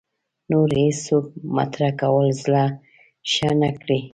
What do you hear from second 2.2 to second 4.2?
زړه ښه نه کړي